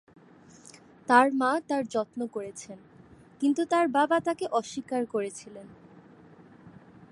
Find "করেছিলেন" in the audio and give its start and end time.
5.05-5.67